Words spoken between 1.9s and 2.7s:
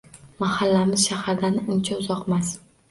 uzoqmas.